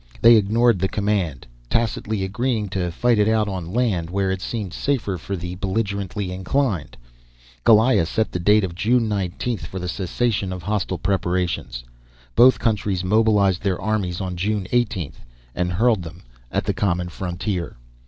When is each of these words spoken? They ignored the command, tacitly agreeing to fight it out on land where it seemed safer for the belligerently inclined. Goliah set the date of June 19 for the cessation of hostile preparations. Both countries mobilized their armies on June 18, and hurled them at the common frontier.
They 0.19 0.35
ignored 0.35 0.79
the 0.79 0.87
command, 0.87 1.45
tacitly 1.69 2.23
agreeing 2.23 2.69
to 2.69 2.89
fight 2.89 3.19
it 3.19 3.27
out 3.27 3.47
on 3.47 3.71
land 3.71 4.09
where 4.09 4.31
it 4.31 4.41
seemed 4.41 4.73
safer 4.73 5.15
for 5.19 5.35
the 5.35 5.57
belligerently 5.57 6.31
inclined. 6.31 6.97
Goliah 7.63 8.07
set 8.07 8.31
the 8.31 8.39
date 8.39 8.63
of 8.63 8.73
June 8.73 9.07
19 9.07 9.59
for 9.59 9.77
the 9.77 9.87
cessation 9.87 10.51
of 10.51 10.63
hostile 10.63 10.97
preparations. 10.97 11.83
Both 12.35 12.57
countries 12.57 13.03
mobilized 13.03 13.61
their 13.61 13.79
armies 13.79 14.21
on 14.21 14.37
June 14.37 14.67
18, 14.71 15.13
and 15.53 15.71
hurled 15.73 16.01
them 16.01 16.23
at 16.51 16.63
the 16.63 16.73
common 16.73 17.09
frontier. 17.09 17.77